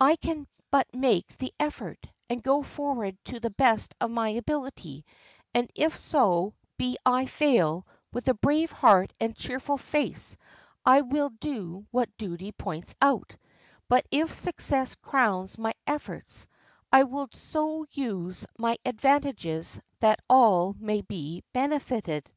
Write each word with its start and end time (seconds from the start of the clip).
I 0.00 0.16
can 0.16 0.48
but 0.70 0.86
make 0.94 1.36
the 1.36 1.52
effort, 1.60 2.06
and 2.30 2.42
go 2.42 2.62
forward 2.62 3.22
to 3.26 3.38
the 3.40 3.50
best 3.50 3.94
of 4.00 4.10
my 4.10 4.30
ability; 4.30 5.04
and 5.52 5.70
if 5.74 5.94
so 5.94 6.54
be 6.78 6.96
I 7.04 7.26
fail, 7.26 7.86
with 8.10 8.26
a 8.28 8.32
brave 8.32 8.72
heart 8.72 9.12
and 9.20 9.32
a 9.32 9.34
cheerful 9.34 9.76
face 9.76 10.34
I 10.86 11.02
will 11.02 11.28
do 11.28 11.86
what 11.90 12.16
duty 12.16 12.52
points 12.52 12.94
out; 13.02 13.36
but 13.86 14.06
if 14.10 14.32
success 14.34 14.94
crowns 14.94 15.58
my 15.58 15.74
efforts, 15.86 16.46
I 16.90 17.02
will 17.02 17.28
so 17.34 17.84
use 17.90 18.46
my 18.56 18.78
advantages 18.86 19.78
that 20.00 20.20
all 20.30 20.74
may 20.78 21.02
be 21.02 21.44
benefited." 21.52 22.32